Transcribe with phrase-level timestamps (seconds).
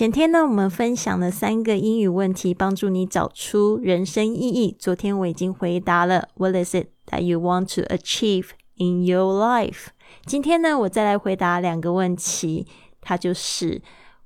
[0.00, 4.74] 前天呢，我们分享了三个英语问题，帮助你找出人生意义。
[4.78, 8.46] 昨天我已经回答了，What is it that you want to achieve
[8.78, 9.88] in your life？
[10.24, 12.66] 今天呢，我再来回答两个问题，
[13.02, 13.82] 它就是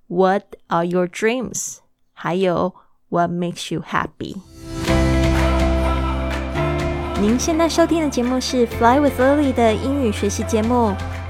[0.06, 1.78] What are your dreams？
[2.12, 2.72] 还有
[3.08, 4.36] What makes you happy？
[7.20, 10.94] 您现在收听的节目是 Fly with Lily 的英语学习节目，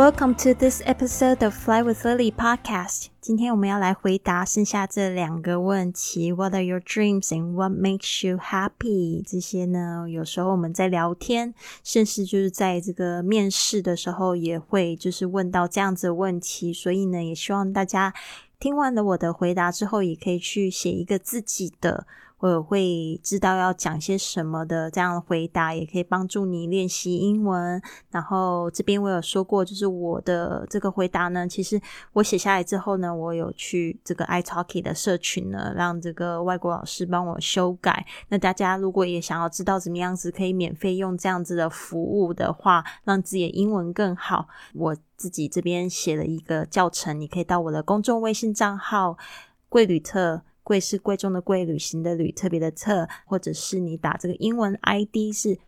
[0.00, 3.08] Welcome to this episode of Fly with Lily podcast。
[3.20, 9.22] 今天我们要来回答剩下这两个问题：What are your dreams and what makes you happy？
[9.22, 11.52] 这些呢，有时候我们在聊天，
[11.84, 16.72] 甚至就是在这个面试的时候，也会就是问到这样子的问题。
[16.72, 18.14] 所以呢，也希望大家
[18.58, 22.06] 听完了我的回答之后，也可以去写一个自己的。
[22.40, 27.80] 我会知道要讲些什么的，这样的回答也可以帮助你练习英文。
[28.10, 31.78] 然后这边我有说过，就是我的这个回答呢，其实
[32.14, 38.06] 我写下来之后呢，我有去这个 iTalki 的社群呢，让这个外国老师帮我修改。
[38.28, 49.18] 那大家如果也想要知道怎么样子可以免费用这样子的服务的话，让自己的英文更好，我自己这边写了一个教程，你可以到我的公众微信账号
[49.68, 50.40] “贵旅特”。
[50.70, 55.58] 贵是贵重的贵，旅行的旅，特别的特，或者是你打这个英文 ID 是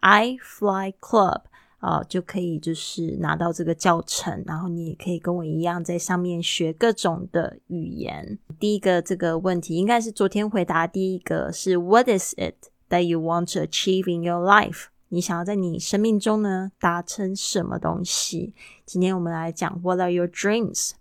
[0.00, 1.42] I Fly Club
[1.78, 8.36] 啊，就可以就是拿到这个教程，然后你也可以跟我一样在上面学各种的语言。
[8.58, 14.86] 第一个这个问题应该是昨天回答第一个是 What is it that you want to achieve in your life？
[15.10, 18.54] 你想要在你生命中呢达成什么东西？
[18.84, 20.94] 今天我们来讲 What are your dreams？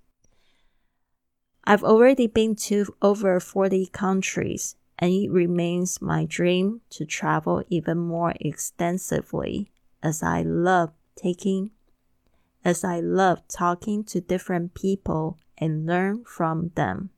[1.66, 7.98] dreams？I've already been to over 40 countries, and it remains my dream to travel even
[7.98, 9.68] more extensively
[10.00, 11.70] as I love taking
[12.64, 17.08] as I love talking to different people and learn from them.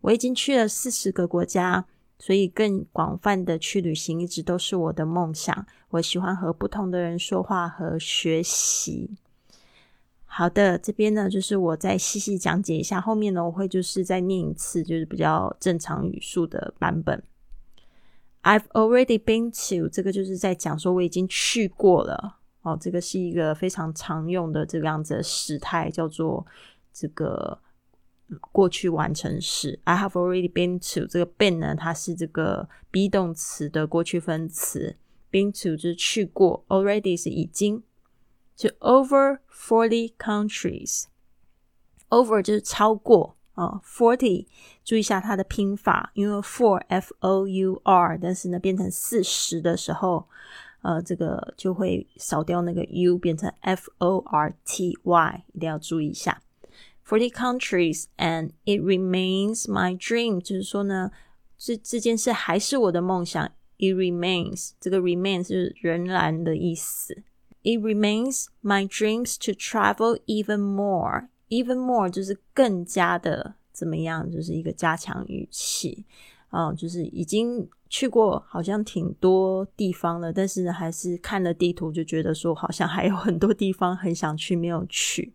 [0.00, 1.86] 我已经去了四十个国家，
[2.18, 5.66] 所以更广泛的去旅行一直都是我的梦想。
[5.90, 9.16] 我喜欢和不同的人说话和学习。
[10.31, 17.21] 好的，这边呢就是我再细细讲解一下，后面呢我会就是再念一次，就是比较正常语速的版本。
[18.43, 26.45] I've already been to，这个就是在讲说我已经去过了哦，这个是一个非常常用的这个样子的时态，叫做
[26.93, 27.59] 这个
[28.51, 29.79] 过去完成时。
[29.83, 34.95] I have already been to，这个 been 呢它是这个 be 动词的过去分词
[35.31, 37.83] ，been to 就是去过，already 是已经。
[38.58, 44.46] to over forty countries。over 就是超过啊，forty
[44.84, 50.28] 注意一下它的拼法，因为 four f o u r，但是呢变成四十的时候，
[50.82, 56.40] 呃，这个就会少掉那个 u，变成 f o r t y，一定要注意一下。
[57.06, 61.10] Forty countries and it remains my dream，就是说呢，
[61.58, 63.50] 这这件事还是我的梦想。
[63.76, 67.24] It remains，这个 remains 是仍然的意思。
[67.63, 71.29] It remains my dreams to travel even more.
[71.49, 76.05] Even more 就是更加的怎么样，就是一个加强语气。
[76.51, 85.33] 哦，就是已经去过好像挺多地方了，但是呢，还是看了地图就觉得说，好像还有很多地方很想去没有去。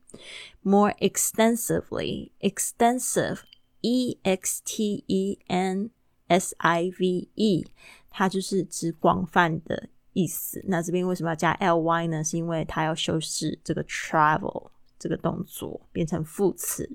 [0.62, 3.40] More extensively, extensive,
[3.80, 5.90] e x t e n
[6.26, 7.66] s i v e，
[8.10, 9.88] 它就是指广泛的。
[10.13, 12.23] 意思，那这边为什么要加 ly 呢？
[12.23, 16.89] 是因为它要修饰这个 travel 这个动作，变成副词，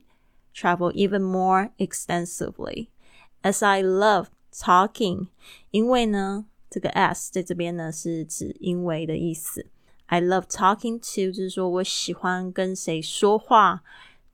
[0.54, 5.28] travel even more extensively。As I love talking，
[5.70, 9.66] 因为呢，这个 as 在这边呢是指因为的意思。
[10.06, 13.82] I love talking to 就是说我喜欢跟谁说话，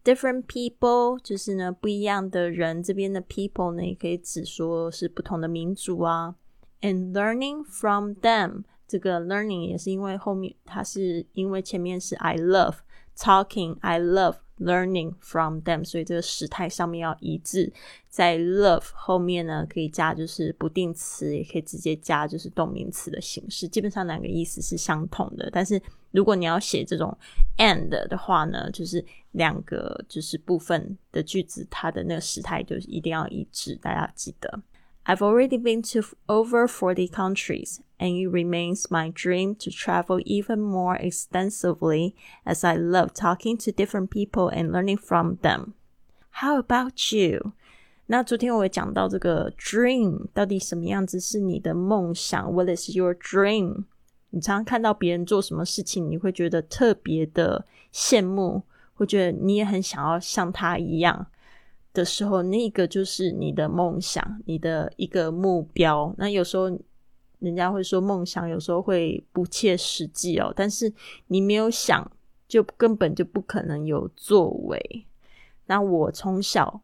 [0.03, 2.83] different people 就是呢不一样的人。
[2.83, 6.35] 这边的 people 呢也可以指说是不同的民族啊。
[6.81, 8.65] And learning from them。
[8.88, 12.76] 这个 learning 也是因为后面它是因为前面是 I love
[13.18, 17.74] talking, I love learning from them，所以这个时态上面要一致。
[18.08, 23.68] 在 love 后面呢，可以加就是不定词，也可以直接加就是动名词的形式。
[23.68, 25.50] 基本上两个意思是相同的。
[25.52, 27.18] 但是如果你要写这种
[27.58, 34.62] and 的话呢，就是两个就是部分的句子，它的那个时态就是一定要一致，大家记得。
[35.07, 40.97] I've already been to over 40 countries, and it remains my dream to travel even more
[40.97, 42.15] extensively
[42.45, 45.73] as I love talking to different people and learning from them.
[46.41, 47.53] How about you?
[48.07, 52.53] 那昨天我也讲到这个 dream 到底什么样子是你的梦想？
[52.53, 53.85] What is your dream？
[54.31, 58.63] 你常常看到别人做什么事情，你会觉得特别的羡慕，
[58.95, 61.27] 会觉得你也很想要像他一样
[61.96, 66.14] 的时候，那个就是你的梦想，你的一个目标。
[66.20, 66.66] 那有时候
[67.40, 70.94] 人家会说梦想有时候会不切实际哦，但是
[71.28, 72.12] 你没有想，
[72.48, 75.06] 就根本就不可能有作为。
[75.66, 76.82] 那我从小。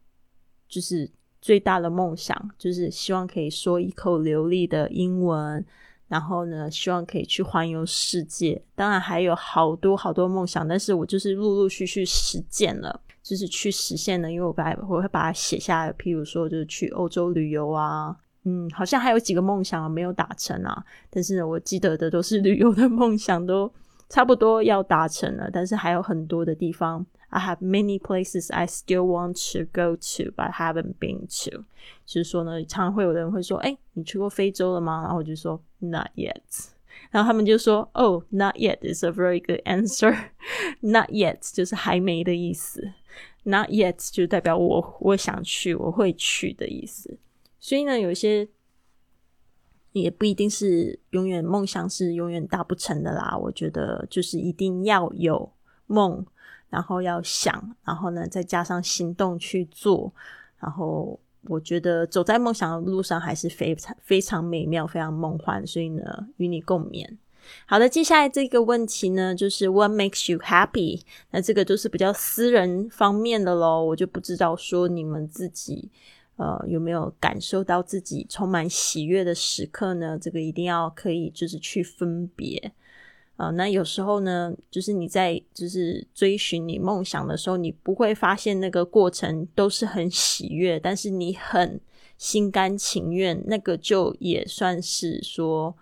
[0.73, 1.11] 就是
[1.41, 5.65] 最大的梦想，就是希望可以说一口流利的英文，
[6.07, 8.63] 然后呢，希望可以去环游世界。
[8.73, 14.31] 当然还有好多好多梦想，但是我就是陆陆续续实践了，就是去实现呢。
[14.31, 20.83] 因为我把我会把它写下来，譬如说就是去欧洲旅游啊，嗯，好像还有几个梦想没有达成啊。
[21.09, 23.71] 但是，我记得的都是 旅游的梦想，都
[24.09, 27.06] 差不多要达成了，但是还有很多的地方。
[27.33, 31.63] I have many places I still want to go to, but haven't been to。
[32.06, 36.41] 就是说呢，常常会有人会说：“哎，你去过非洲了吗？”然后我就说：“Not yet。”
[37.11, 40.31] 然后他们就说：“Oh, not yet is a very good answer.
[40.79, 42.93] Not yet 就是还没的意思。
[43.43, 47.19] Not yet 就代表我我想去，我会去的意思。
[47.59, 48.47] 所以呢，有些
[49.91, 53.37] 也不一定是永远梦想是永远达不成的啦。
[53.37, 55.51] 我觉得就是一定要有
[55.85, 56.25] 梦。
[56.69, 60.13] 然后要想，然后呢，再加上行动去做。
[60.57, 65.65] 然后我觉得走在梦想的路上还是非常非常美妙、非常梦幻。
[65.65, 66.03] 所以呢，
[66.38, 67.17] 与你共勉。
[67.65, 71.01] 好的，接下来这个问题呢，就是 What makes you happy？
[71.31, 75.89] 那这个都是比较私人方面的喽，我就不知道说你们自己
[76.35, 80.17] 呃有没有感受到自己充满喜悦的时刻呢？
[80.21, 82.71] 这个一定要可以就是去分别。
[83.41, 91.81] 啊，那有时候呢，就是你在就是追寻你梦想的时候，你不会发现那个过程都是很喜悦，但是你很
[92.19, 95.75] 心甘情愿，那个就也算是说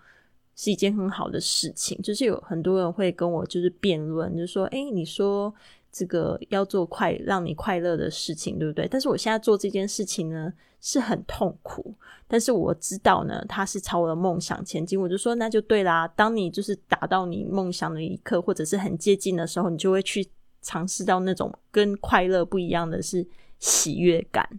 [0.56, 2.00] 是一件很好的事情。
[2.02, 5.54] 就是有很多人会跟我就是辩论，就说：“哎，你说
[5.92, 10.52] 这个要做快让你快乐的事情，对不对？”但是我现在做这件事情呢。
[10.82, 11.94] 是很痛苦，
[12.26, 14.98] 但是我知道呢，他是朝我的梦想前进。
[14.98, 16.08] 我就说那就对啦。
[16.08, 20.26] 当你就是达到你梦想的一刻，或者是很接近的时候，你就会去
[20.62, 23.28] 尝试到那种跟快乐不一样的是
[23.58, 24.58] 喜悦感。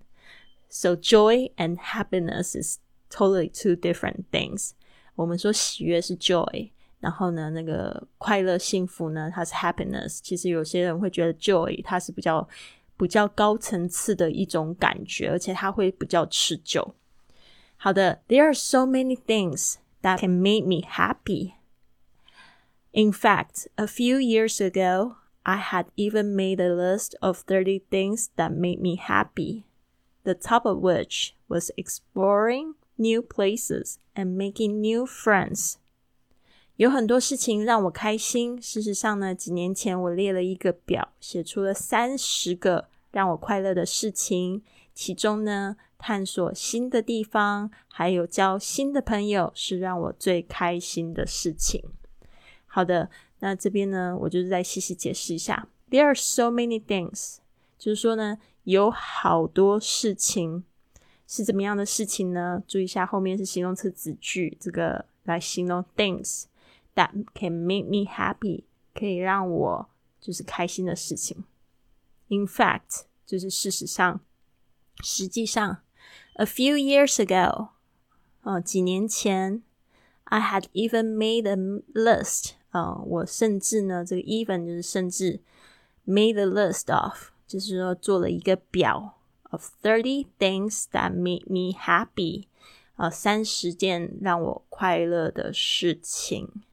[0.70, 2.78] So joy and happiness is
[3.10, 4.74] totally two different things。
[5.16, 6.70] 我们说喜悦是 joy，
[7.01, 10.21] 然后呢，那个快乐幸福呢，它是 happiness。
[10.23, 12.49] 其实有些人会觉得 joy 它是比较。
[12.99, 16.95] 比较高层次的一种感觉，而且它会比较持久。
[17.77, 21.57] 好的，There are so many things that can make me happy.
[22.93, 28.29] In fact, a few years ago, I had even made a list of 30 things
[28.37, 29.65] that made me happy,
[30.25, 35.77] the top of which was exploring new places and making new friends.
[36.82, 38.60] 有很多事情让我开心。
[38.60, 44.64] 事实上呢，几年前我列了一个表，写出了三十个让我快乐的事情。
[44.92, 51.84] 其中呢，探索新的地方，还有交新的朋友，是让我最开心的事情。
[52.66, 53.12] 好的，
[53.42, 55.68] 那这边呢，我就是再细细解释一下。
[55.92, 57.38] There are so many things，
[57.78, 60.64] 就是说呢，有好多事情
[61.28, 62.64] 是怎么样的事情呢？
[62.68, 66.46] 注意一下，后面是形容词子句，这个来形容 things。
[66.96, 71.46] That can make me happy，可以让我就是开心的事情。
[72.28, 74.20] In fact，就是事实上，
[75.02, 75.84] 实际上
[76.36, 77.70] ，a few years ago，
[78.42, 79.64] 啊，几年前
[80.26, 81.56] ，I had even made a
[81.94, 85.40] list，啊，我甚至呢，这个 even 就是甚至
[86.06, 89.18] ，made a list of，就是说做了一个表
[89.52, 92.48] ，of thirty things that made me happy，
[92.96, 96.64] 啊，三十件让我快乐的事情。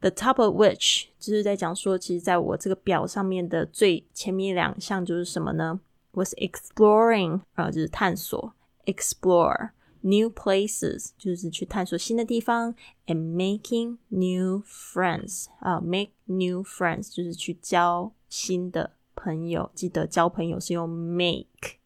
[0.00, 5.80] The top of which 就是在讲说，其实在我这个表上面的最前面两项就是什么呢？
[6.12, 9.70] Was exploring 啊，就是探索，explore
[10.02, 12.74] new places 就是去探索新的地方，
[13.06, 19.70] and making new friends 啊，make new friends 就是去交新的朋友。
[19.74, 21.78] 记得交朋友是用 make。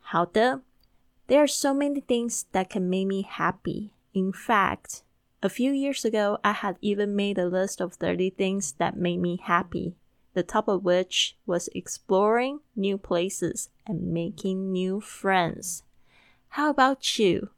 [0.00, 0.62] 好的，
[1.26, 3.90] There are so many things that can make me happy.
[4.12, 5.00] In fact.
[5.42, 9.20] A few years ago, I had even made a list of 30 things that made
[9.20, 9.94] me happy,
[10.34, 15.82] the top of which was exploring new places and making new friends.
[16.50, 17.50] How about you?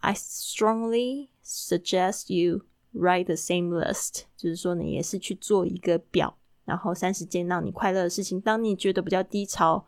[0.00, 2.62] I strongly suggest you
[2.94, 8.40] write the same list，就是说呢，也是去做一个表，然后三十件让你快乐的事情。
[8.40, 9.84] 当你觉得比较低潮、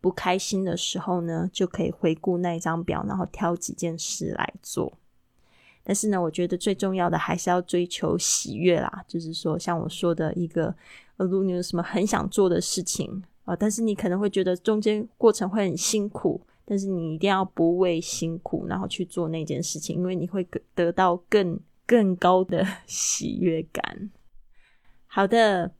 [0.00, 4.97] 不开心的时候呢，就可以回顾那一张表，然后挑几件事来做。
[5.89, 9.03] 但是呢，我觉得最重要的还是要追求喜悦啦。
[9.07, 10.71] 就是说，像我说的一个，
[11.17, 24.11] 如果你有什么很想做的事情啊，但是你可能会觉得中间过程会很辛苦，但是你一定要不畏辛苦，然后去做那件事情，因为你会得到更更高的 喜悦感。
[25.07, 25.73] 好的，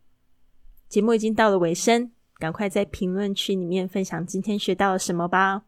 [0.88, 5.66] 节目已经到了尾声，赶快在评论区里面分享今天学到了什么吧。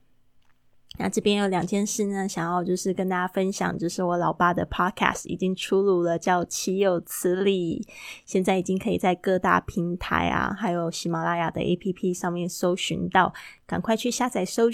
[1.00, 7.82] 那这边有两件事呢，想要就是跟大家分享，就是我老爸的 podcast 已经出炉了，叫《岂有此理》，
[8.26, 13.34] 现在已经可以在各大平台啊，还有喜马拉雅的 APP 上面搜寻到，
[13.66, 14.66] 赶快去下载收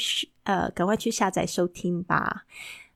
[0.43, 2.45] 呃，赶快去下载收听吧。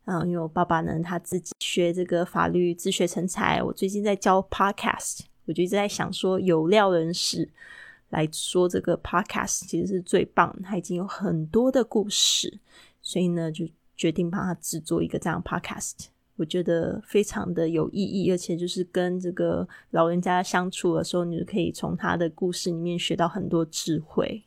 [0.06, 7.48] 嗯，因为我爸爸呢，他自己学这个法律自学成才，我最近在教 podcast，我就一直在想说，有料人士
[8.10, 12.60] 来说这个 podcast 其实是最棒，他已经有很多的故事。
[13.12, 16.06] 所以呢，就决定帮他制作一个这样 podcast，
[16.38, 24.46] 我觉得非常的有意义，而且就是跟这个老人家相处的时候，你就可以从他的故事里面学到很多智慧。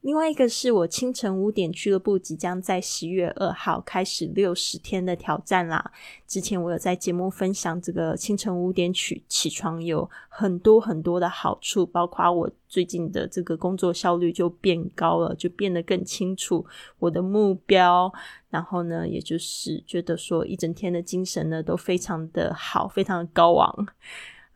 [0.00, 5.90] 另外一个是我清晨五点俱乐部即将在十月二号开始六十天的挑战啦。
[6.26, 16.64] 之前我有在节目分享这个清晨五点起起床有很多很多的好处，包括我最近的这个工作效率就变高了，就变得更清楚
[17.00, 18.12] 我的目标。
[18.50, 23.86] 然后呢，也就是觉得说一整天的精神呢都非常的好，非常的高昂。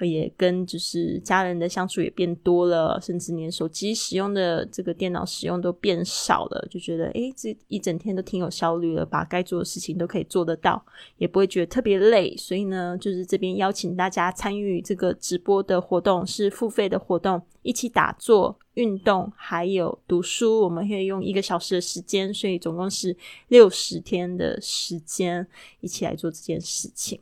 [0.09, 10.85] 也跟就是家人的相处也变多了，甚至连手机使用的这个电脑使用都变少了，就觉得诶，这一整天都挺有效率了，把该做的事情都可以做得到，
[11.19, 12.37] 也不会觉得特别累。
[12.37, 20.61] 所以呢，就是这边邀请大家参与这个直播的活动，是付费的活动，一起打坐、运动，还有读书。
[20.63, 23.17] 我们会用一个小时的时间，所以总共是
[23.49, 25.47] 六十天的时间，
[25.81, 27.21] 一起来做这件事情。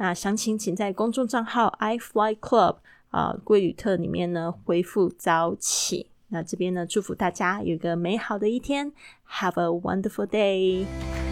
[0.00, 2.76] 那详情请在公众账号 i fly club
[3.10, 6.06] 啊，贵旅特里面呢回复早起。
[6.28, 8.92] 那这边呢，祝福大家有一个美好的一天
[9.28, 11.29] ，Have a wonderful day。